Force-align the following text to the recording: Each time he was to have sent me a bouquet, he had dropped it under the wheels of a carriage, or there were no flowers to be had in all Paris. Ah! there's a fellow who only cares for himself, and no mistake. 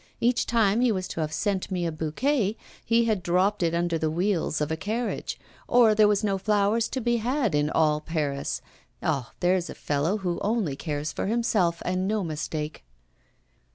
Each 0.19 0.47
time 0.47 0.81
he 0.81 0.91
was 0.91 1.07
to 1.09 1.21
have 1.21 1.31
sent 1.31 1.69
me 1.69 1.85
a 1.85 1.91
bouquet, 1.91 2.57
he 2.83 3.05
had 3.05 3.21
dropped 3.21 3.61
it 3.61 3.75
under 3.75 3.99
the 3.99 4.09
wheels 4.09 4.59
of 4.59 4.71
a 4.71 4.75
carriage, 4.75 5.39
or 5.67 5.93
there 5.93 6.07
were 6.07 6.15
no 6.23 6.39
flowers 6.39 6.87
to 6.89 6.99
be 7.01 7.17
had 7.17 7.53
in 7.53 7.69
all 7.69 8.01
Paris. 8.01 8.63
Ah! 9.03 9.31
there's 9.41 9.69
a 9.69 9.75
fellow 9.75 10.17
who 10.17 10.39
only 10.41 10.75
cares 10.75 11.11
for 11.13 11.27
himself, 11.27 11.83
and 11.85 12.07
no 12.07 12.23
mistake. 12.23 12.83